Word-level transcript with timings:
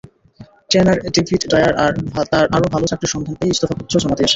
Trainer 0.69 0.97
David 1.15 1.41
Dwyer 1.51 1.71
আরও 2.55 2.67
ভালো 2.73 2.85
চাকরির 2.91 3.11
সন্ধান 3.13 3.33
পেয়ে 3.39 3.53
ইস্তফাপত্র 3.53 3.93
জমা 3.93 4.15
দিয়েছেন। 4.17 4.29